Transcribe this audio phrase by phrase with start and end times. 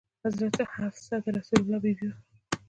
[0.23, 2.17] حضرت حفصه د رسول الله بي بي وه.